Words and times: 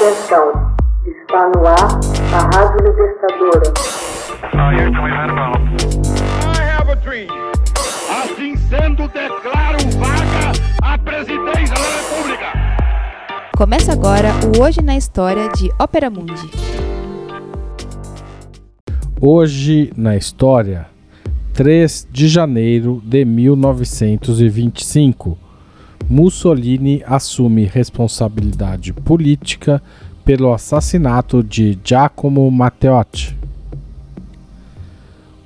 Atenção, 0.00 0.48
está 1.04 1.52
no 1.54 1.60
ar 1.66 2.00
a 2.32 2.40
Rádio 2.56 2.80
Libertadora. 2.86 3.68
Assim 8.08 8.56
sendo, 8.56 9.06
declaro 9.08 9.76
vaga 9.98 10.52
a 10.82 10.96
presidência 10.96 11.74
da 11.74 11.82
República. 11.98 12.46
Começa 13.54 13.92
agora 13.92 14.30
o 14.56 14.62
Hoje 14.62 14.80
na 14.80 14.96
História 14.96 15.50
de 15.50 15.70
Ópera 15.78 16.08
Mundi. 16.08 16.50
Hoje 19.20 19.92
na 19.98 20.16
História, 20.16 20.86
3 21.52 22.08
de 22.10 22.26
janeiro 22.26 23.02
de 23.04 23.26
1925 23.26 25.36
Mussolini 26.08 27.02
assume 27.06 27.64
responsabilidade 27.64 28.92
política 28.92 29.82
pelo 30.24 30.52
assassinato 30.52 31.42
de 31.42 31.78
Giacomo 31.84 32.50
Matteotti. 32.50 33.36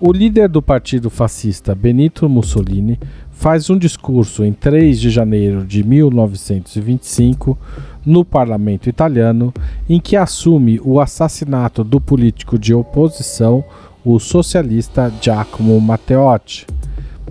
O 0.01 0.13
líder 0.13 0.49
do 0.49 0.61
partido 0.61 1.09
fascista 1.09 1.75
Benito 1.75 2.29
Mussolini 2.29 2.99
faz 3.31 3.71
um 3.71 3.79
discurso 3.79 4.45
em 4.45 4.53
3 4.53 5.01
de 5.01 5.11
janeiro 5.11 5.65
de 5.65 5.83
1925 5.83 7.57
no 8.05 8.25
parlamento 8.25 8.89
italiano 8.89 9.53
em 9.89 10.01
que 10.01 10.17
assume 10.17 10.81
o 10.85 11.01
assassinato 11.01 11.83
do 11.83 12.01
político 12.01 12.59
de 12.59 12.75
oposição, 12.75 13.65
o 14.05 14.19
socialista 14.19 15.13
Giacomo 15.21 15.81
Matteotti. 15.81 16.67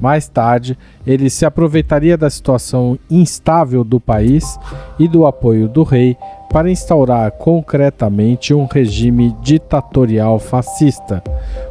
Mais 0.01 0.27
tarde, 0.27 0.77
ele 1.05 1.29
se 1.29 1.45
aproveitaria 1.45 2.17
da 2.17 2.29
situação 2.29 2.97
instável 3.09 3.83
do 3.83 3.99
país 3.99 4.59
e 4.99 5.07
do 5.07 5.25
apoio 5.25 5.67
do 5.67 5.83
rei 5.83 6.17
para 6.53 6.69
instaurar 6.69 7.31
concretamente 7.31 8.53
um 8.53 8.65
regime 8.65 9.35
ditatorial 9.41 10.37
fascista. 10.37 11.23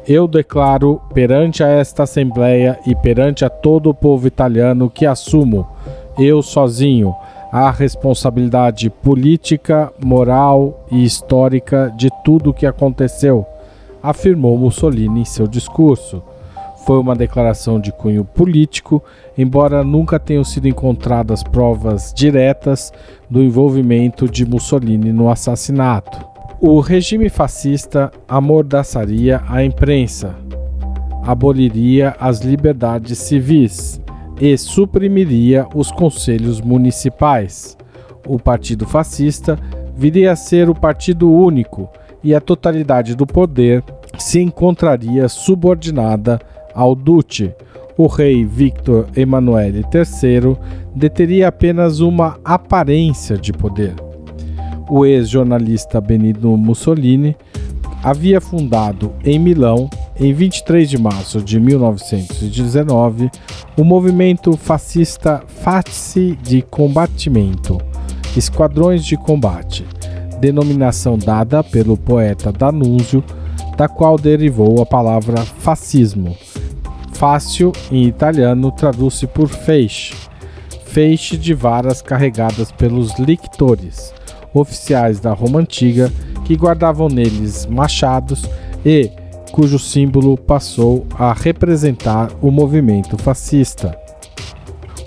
Eu 0.08 0.27
declaro 0.27 1.00
perante 1.14 1.64
a 1.64 1.67
esta 1.67 2.03
Assembleia 2.03 2.80
e 2.88 2.95
perante 2.95 3.44
a 3.44 3.50
todo 3.50 3.89
o 3.89 3.94
povo 3.94 4.25
italiano 4.25 4.89
que 4.89 5.05
assumo, 5.05 5.67
eu 6.17 6.42
sozinho, 6.42 7.14
a 7.52 7.69
responsabilidade 7.69 8.89
política, 8.89 9.91
moral 10.02 10.85
e 10.89 11.03
histórica 11.03 11.93
de 11.97 12.09
tudo 12.23 12.52
o 12.52 12.53
que 12.53 12.66
aconteceu, 12.66 13.45
afirmou 14.02 14.58
Mussolini 14.58 15.21
em 15.21 15.25
seu 15.25 15.47
discurso. 15.47 16.23
Foi 16.85 16.97
uma 16.97 17.16
declaração 17.16 17.80
de 17.80 17.91
cunho 17.91 18.23
político, 18.23 19.03
embora 19.38 19.83
nunca 19.83 20.17
tenham 20.17 20.43
sido 20.43 20.67
encontradas 20.67 21.43
provas 21.43 22.13
diretas 22.16 22.91
do 23.30 23.43
envolvimento 23.43 24.27
de 24.27 24.45
Mussolini 24.45 25.11
no 25.11 25.30
assassinato. 25.30 26.25
O 26.59 26.80
regime 26.80 27.30
fascista 27.30 28.11
amordaçaria 28.27 29.43
a 29.47 29.63
imprensa, 29.63 30.36
aboliria 31.23 32.15
as 32.19 32.39
liberdades 32.39 33.17
civis, 33.19 34.00
e 34.42 34.58
suprimiria 34.58 35.67
os 35.75 35.92
conselhos 35.92 36.59
municipais. 36.59 37.78
O 38.28 38.39
Partido 38.39 38.88
Fascista 38.88 39.58
viria 39.95 40.31
a 40.31 40.36
ser 40.36 40.67
o 40.67 40.73
partido 40.73 41.31
único 41.31 41.88
e 42.23 42.33
a 42.33 42.42
totalidade 42.42 43.16
do 43.16 43.28
poder 43.28 43.83
se 44.17 44.42
encontraria 44.42 45.30
subordinada 45.30 46.39
ao 46.73 46.95
Duce. 46.95 47.53
O 47.95 48.08
rei 48.08 48.44
Victor 48.44 49.08
Emanuele 49.16 49.86
III 49.94 50.58
deteria 50.95 51.48
apenas 51.48 51.99
uma 51.99 52.39
aparência 52.44 53.38
de 53.38 53.54
poder. 53.54 53.94
O 54.89 55.05
ex-jornalista 55.05 56.02
Benito 56.02 56.58
Mussolini 56.58 57.36
havia 58.04 58.42
fundado 58.42 59.14
em 59.23 59.38
Milão 59.38 59.88
em 60.21 60.33
23 60.33 60.87
de 60.87 60.99
março 60.99 61.42
de 61.42 61.59
1919, 61.59 63.32
o 63.76 63.83
movimento 63.83 64.55
fascista 64.55 65.43
Face 65.64 66.37
de 66.43 66.61
Combatimento, 66.61 67.80
Esquadrões 68.37 69.04
de 69.04 69.17
Combate, 69.17 69.83
denominação 70.39 71.17
dada 71.17 71.64
pelo 71.64 71.98
poeta 71.98 72.52
Danúncio, 72.52 73.23
da 73.76 73.87
qual 73.87 74.15
derivou 74.15 74.80
a 74.80 74.86
palavra 74.86 75.42
fascismo. 75.42 76.38
Fácil, 77.14 77.71
em 77.92 78.03
italiano, 78.03 78.71
traduz-se 78.71 79.26
por 79.26 79.49
feixe, 79.49 80.14
feixe 80.86 81.36
de 81.36 81.55
varas 81.55 81.99
carregadas 81.99 82.71
pelos 82.71 83.17
lictores, 83.17 84.14
oficiais 84.53 85.20
da 85.20 85.33
Roma 85.33 85.61
Antiga, 85.61 86.11
que 86.45 86.55
guardavam 86.55 87.08
neles 87.08 87.65
machados 87.65 88.45
e 88.86 89.09
cujo 89.52 89.78
símbolo 89.78 90.38
passou 90.38 91.06
a 91.17 91.34
representar 91.34 92.32
o 92.42 92.50
movimento 92.50 93.17
fascista. 93.17 93.98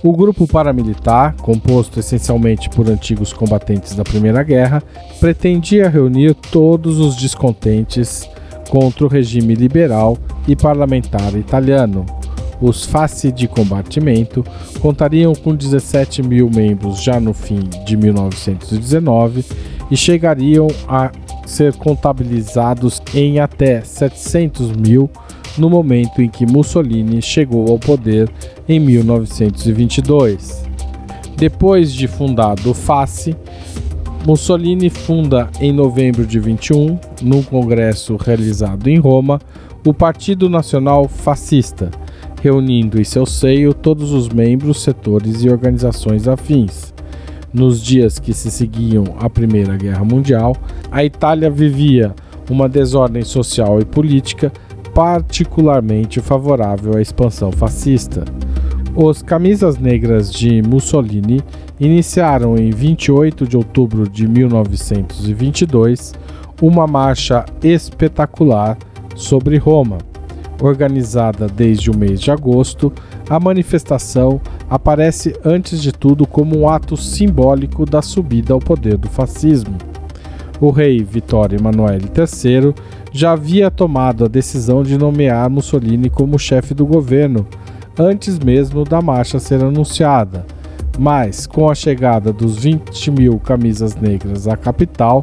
O 0.02 0.12
grupo 0.12 0.46
paramilitar, 0.46 1.34
composto 1.36 1.98
essencialmente 1.98 2.68
por 2.68 2.88
antigos 2.88 3.32
combatentes 3.32 3.94
da 3.94 4.04
Primeira 4.04 4.42
Guerra, 4.42 4.82
pretendia 5.18 5.88
reunir 5.88 6.34
todos 6.34 7.00
os 7.00 7.16
descontentes 7.16 8.28
contra 8.68 9.06
o 9.06 9.08
regime 9.08 9.54
liberal 9.54 10.18
e 10.46 10.54
parlamentar 10.54 11.34
italiano. 11.34 12.04
Os 12.60 12.84
Fasci 12.84 13.32
de 13.32 13.48
Combatimento 13.48 14.44
contariam 14.80 15.34
com 15.34 15.54
17 15.54 16.22
mil 16.22 16.50
membros 16.50 17.02
já 17.02 17.18
no 17.18 17.32
fim 17.32 17.60
de 17.86 17.96
1919 17.96 19.44
e 19.90 19.96
chegariam 19.96 20.68
a 20.88 21.10
ser 21.46 21.74
contabilizados 21.76 23.02
em 23.14 23.38
até 23.38 23.82
700 23.82 24.72
mil 24.72 25.10
no 25.56 25.70
momento 25.70 26.20
em 26.20 26.28
que 26.28 26.46
Mussolini 26.46 27.22
chegou 27.22 27.70
ao 27.70 27.78
poder 27.78 28.30
em 28.68 28.80
1922. 28.80 30.64
Depois 31.36 31.92
de 31.92 32.08
fundado 32.08 32.70
o 32.70 32.74
FACE, 32.74 33.36
Mussolini 34.26 34.88
funda 34.88 35.50
em 35.60 35.72
novembro 35.72 36.26
de 36.26 36.38
21, 36.38 36.98
num 37.22 37.42
congresso 37.42 38.16
realizado 38.16 38.88
em 38.88 38.98
Roma, 38.98 39.38
o 39.84 39.92
Partido 39.92 40.48
Nacional 40.48 41.06
Fascista, 41.08 41.90
reunindo 42.42 42.98
em 42.98 43.04
seu 43.04 43.26
seio 43.26 43.74
todos 43.74 44.12
os 44.12 44.30
membros, 44.30 44.82
setores 44.82 45.44
e 45.44 45.50
organizações 45.50 46.26
afins. 46.26 46.93
Nos 47.54 47.80
dias 47.80 48.18
que 48.18 48.34
se 48.34 48.50
seguiam 48.50 49.04
à 49.20 49.30
Primeira 49.30 49.76
Guerra 49.76 50.04
Mundial, 50.04 50.56
a 50.90 51.04
Itália 51.04 51.48
vivia 51.48 52.12
uma 52.50 52.68
desordem 52.68 53.22
social 53.22 53.80
e 53.80 53.84
política 53.84 54.52
particularmente 54.92 56.20
favorável 56.20 56.96
à 56.96 57.00
expansão 57.00 57.52
fascista. 57.52 58.24
Os 58.96 59.22
Camisas 59.22 59.78
Negras 59.78 60.32
de 60.32 60.62
Mussolini 60.62 61.40
iniciaram 61.78 62.56
em 62.56 62.70
28 62.70 63.46
de 63.46 63.56
outubro 63.56 64.08
de 64.08 64.26
1922 64.26 66.12
uma 66.60 66.88
marcha 66.88 67.44
espetacular 67.62 68.76
sobre 69.14 69.58
Roma. 69.58 69.98
Organizada 70.60 71.46
desde 71.46 71.90
o 71.90 71.96
mês 71.96 72.20
de 72.20 72.30
agosto, 72.30 72.92
a 73.28 73.38
manifestação 73.40 74.40
aparece 74.70 75.34
antes 75.44 75.82
de 75.82 75.92
tudo 75.92 76.26
como 76.26 76.58
um 76.58 76.68
ato 76.68 76.96
simbólico 76.96 77.84
da 77.84 78.00
subida 78.00 78.54
ao 78.54 78.60
poder 78.60 78.96
do 78.96 79.08
fascismo. 79.08 79.76
O 80.60 80.70
rei 80.70 81.02
Vittorio 81.02 81.58
Emanuele 81.58 82.08
III 82.16 82.74
já 83.12 83.32
havia 83.32 83.70
tomado 83.70 84.24
a 84.24 84.28
decisão 84.28 84.82
de 84.82 84.96
nomear 84.96 85.50
Mussolini 85.50 86.08
como 86.08 86.38
chefe 86.38 86.72
do 86.72 86.86
governo 86.86 87.46
antes 87.98 88.38
mesmo 88.38 88.84
da 88.84 89.00
marcha 89.00 89.38
ser 89.38 89.62
anunciada, 89.62 90.46
mas 90.98 91.46
com 91.46 91.68
a 91.68 91.74
chegada 91.74 92.32
dos 92.32 92.56
20 92.56 93.10
mil 93.10 93.38
camisas 93.38 93.94
negras 93.94 94.48
à 94.48 94.56
capital, 94.56 95.22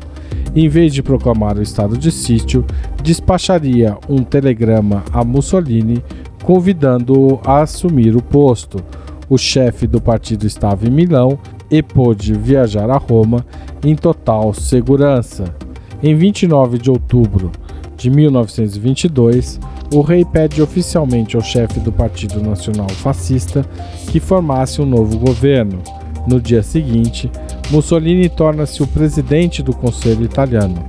em 0.55 0.67
vez 0.67 0.93
de 0.93 1.01
proclamar 1.01 1.57
o 1.57 1.61
estado 1.61 1.97
de 1.97 2.11
sítio, 2.11 2.65
despacharia 3.01 3.97
um 4.09 4.23
telegrama 4.23 5.03
a 5.13 5.23
Mussolini 5.23 6.03
convidando-o 6.43 7.39
a 7.45 7.61
assumir 7.61 8.15
o 8.15 8.21
posto. 8.21 8.83
O 9.29 9.37
chefe 9.37 9.87
do 9.87 10.01
partido 10.01 10.45
estava 10.45 10.87
em 10.87 10.91
Milão 10.91 11.39
e 11.69 11.81
pôde 11.81 12.33
viajar 12.33 12.89
a 12.89 12.97
Roma 12.97 13.45
em 13.83 13.95
total 13.95 14.53
segurança. 14.53 15.55
Em 16.03 16.15
29 16.15 16.77
de 16.77 16.91
outubro 16.91 17.51
de 17.95 18.09
1922, 18.09 19.59
o 19.93 20.01
rei 20.01 20.25
pede 20.25 20.61
oficialmente 20.61 21.35
ao 21.35 21.41
chefe 21.41 21.79
do 21.79 21.91
Partido 21.91 22.41
Nacional 22.41 22.89
Fascista 22.89 23.63
que 24.11 24.19
formasse 24.19 24.81
um 24.81 24.85
novo 24.85 25.17
governo. 25.17 25.79
No 26.27 26.41
dia 26.41 26.63
seguinte, 26.63 27.31
Mussolini 27.71 28.27
torna-se 28.27 28.83
o 28.83 28.87
presidente 28.87 29.63
do 29.63 29.73
Conselho 29.73 30.25
Italiano. 30.25 30.83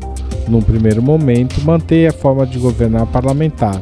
Num 0.49 0.61
primeiro 0.61 1.01
momento, 1.01 1.61
mantém 1.61 2.09
a 2.09 2.13
forma 2.13 2.45
de 2.45 2.59
governar 2.59 3.07
parlamentar 3.07 3.81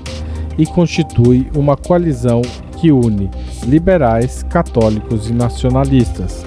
e 0.59 0.67
constitui 0.67 1.51
uma 1.57 1.79
coalizão 1.79 2.43
que 2.77 2.93
une 2.93 3.31
liberais, 3.67 4.43
católicos 4.43 5.31
e 5.31 5.33
nacionalistas. 5.33 6.45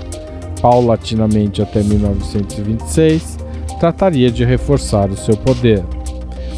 Paulatinamente 0.61 1.59
até 1.59 1.81
1926, 1.81 3.39
trataria 3.79 4.29
de 4.29 4.45
reforçar 4.45 5.09
o 5.09 5.17
seu 5.17 5.35
poder. 5.35 5.83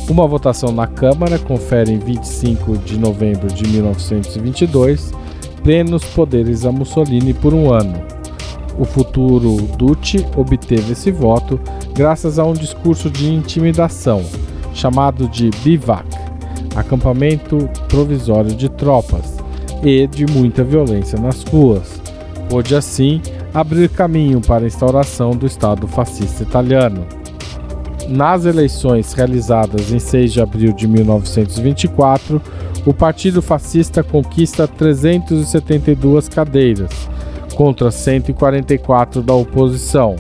Uma 0.10 0.28
votação 0.28 0.74
na 0.74 0.88
Câmara 0.88 1.40
confere 1.40 1.94
em 1.94 2.00
25 2.00 2.80
de 2.80 3.00
novembro 3.00 3.48
de 3.48 3.66
1922 3.70 5.14
plenos 5.64 6.04
poderes 6.04 6.66
a 6.66 6.72
Mussolini 6.72 7.34
por 7.34 7.54
um 7.54 7.74
ano. 7.74 8.15
O 8.78 8.86
futuro 8.86 9.56
Duce 9.78 10.26
obteve 10.36 10.92
esse 10.94 11.12
voto 11.12 11.60
graças 11.94 12.38
a 12.38 12.44
um 12.44 12.54
discurso 12.54 13.10
de 13.10 13.34
intimidação, 13.34 14.24
chamado 14.74 15.28
de 15.30 15.50
bivac, 15.64 16.06
acampamento 16.76 17.70
provisório 17.88 18.54
de 18.54 18.68
tropas, 18.68 19.36
e 19.84 20.08
de 20.08 20.26
muita 20.26 20.64
violência 20.64 21.20
nas 21.20 21.44
ruas. 21.44 22.02
Pôde 22.50 22.76
assim 22.76 23.22
abrir 23.54 23.90
caminho 23.90 24.42
para 24.42 24.64
a 24.64 24.68
instauração 24.68 25.32
do 25.32 25.46
Estado 25.46 25.88
fascista 25.88 26.44
italiano. 26.44 27.06
Nas 28.10 28.46
eleições 28.46 29.14
realizadas 29.14 29.92
em 29.92 30.00
6 30.00 30.34
de 30.34 30.42
abril 30.42 30.74
de 30.74 30.88
1924, 30.88 32.42
o 32.86 32.94
Partido 32.94 33.42
Fascista 33.42 34.04
conquista 34.04 34.68
372 34.68 36.30
cadeiras, 36.30 37.10
contra 37.56 37.90
144 37.90 39.22
da 39.22 39.34
oposição. 39.34 40.16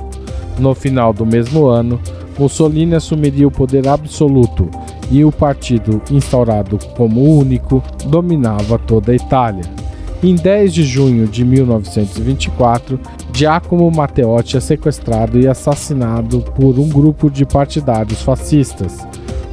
No 0.57 0.73
final 0.73 1.13
do 1.13 1.25
mesmo 1.25 1.67
ano, 1.67 1.99
Mussolini 2.39 2.95
assumiria 2.95 3.47
o 3.47 3.51
poder 3.51 3.87
absoluto 3.87 4.69
e 5.11 5.23
o 5.23 5.31
partido, 5.31 6.01
instaurado 6.11 6.79
como 6.95 7.37
único, 7.37 7.83
dominava 8.05 8.79
toda 8.79 9.11
a 9.11 9.15
Itália. 9.15 9.63
Em 10.23 10.33
10 10.33 10.73
de 10.73 10.83
junho 10.83 11.27
de 11.27 11.45
1924, 11.45 12.99
Giacomo 13.31 13.91
Matteotti 13.91 14.57
é 14.57 14.59
sequestrado 14.59 15.39
e 15.39 15.47
assassinado 15.47 16.39
por 16.55 16.79
um 16.79 16.89
grupo 16.89 17.29
de 17.29 17.45
partidários 17.45 18.21
fascistas. 18.21 19.05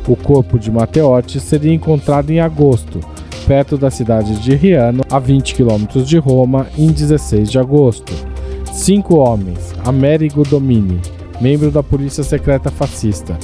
O 0.09 0.17
corpo 0.17 0.59
de 0.59 0.71
Matteotti 0.71 1.41
seria 1.41 1.75
encontrado 1.75 2.31
em 2.31 2.41
agosto, 2.41 3.01
perto 3.53 3.77
da 3.77 3.91
cidade 3.91 4.41
de 4.41 4.55
Riano, 4.55 5.05
a 5.11 5.19
20 5.19 5.55
quilômetros 5.55 6.09
de 6.09 6.17
Roma, 6.17 6.67
em 6.79 6.91
16 6.91 7.51
de 7.51 7.59
agosto. 7.59 8.11
Cinco 8.73 9.17
homens, 9.17 9.75
Amerigo 9.85 10.43
Domini, 10.43 10.99
membro 11.39 11.71
da 11.71 11.83
polícia 11.83 12.25
secreta 12.25 12.71
fascista, 12.71 13.39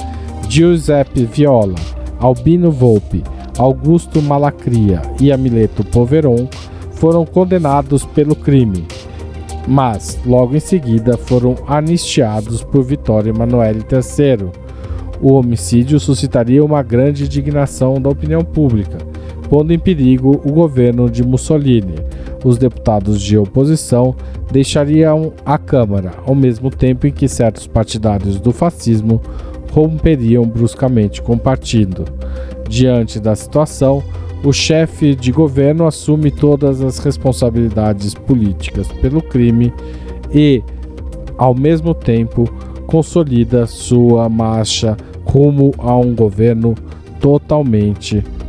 Giuseppe 0.49 1.25
Viola, 1.25 1.75
Albino 2.17 2.71
Volpe, 2.71 3.23
Augusto 3.55 4.19
Malacria 4.19 4.99
e 5.21 5.31
Amileto 5.31 5.83
Poveron, 5.83 6.47
foram 6.93 7.23
condenados 7.23 8.03
pelo 8.03 8.35
crime, 8.35 8.87
mas 9.67 10.17
logo 10.25 10.55
em 10.55 10.59
seguida 10.59 11.17
foram 11.17 11.55
anistiados 11.67 12.63
por 12.63 12.81
Vittorio 12.81 13.31
Emanuele 13.35 13.85
III. 13.91 14.49
O 15.21 15.33
homicídio 15.33 15.99
suscitaria 15.99 16.65
uma 16.65 16.81
grande 16.81 17.25
indignação 17.25 18.01
da 18.01 18.09
opinião 18.09 18.43
pública, 18.43 18.97
pondo 19.49 19.73
em 19.73 19.79
perigo 19.79 20.39
o 20.45 20.51
governo 20.51 21.09
de 21.09 21.23
Mussolini. 21.23 21.95
Os 22.45 22.57
deputados 22.57 23.21
de 23.21 23.37
oposição 23.37 24.15
deixariam 24.51 25.33
a 25.45 25.57
Câmara, 25.57 26.13
ao 26.25 26.35
mesmo 26.35 26.69
tempo 26.69 27.07
em 27.07 27.11
que 27.11 27.27
certos 27.27 27.67
partidários 27.67 28.39
do 28.39 28.51
fascismo 28.51 29.21
romperiam 29.71 30.45
bruscamente 30.45 31.21
com 31.21 31.33
o 31.33 31.39
partido. 31.39 32.05
Diante 32.69 33.19
da 33.19 33.35
situação, 33.35 34.03
o 34.43 34.53
chefe 34.53 35.15
de 35.15 35.31
governo 35.31 35.85
assume 35.85 36.31
todas 36.31 36.81
as 36.81 36.99
responsabilidades 36.99 38.13
políticas 38.13 38.87
pelo 38.87 39.21
crime 39.21 39.73
e, 40.33 40.63
ao 41.37 41.53
mesmo 41.53 41.93
tempo, 41.93 42.49
consolida 42.87 43.67
sua 43.67 44.29
marcha 44.29 44.95
rumo 45.25 45.73
a 45.77 45.95
um 45.95 46.15
governo 46.15 46.73
totalmente 47.19 48.23